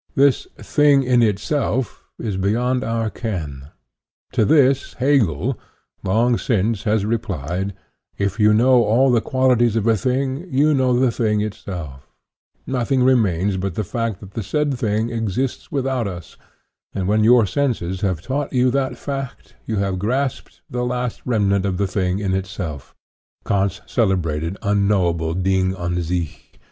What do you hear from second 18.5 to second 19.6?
you that fact,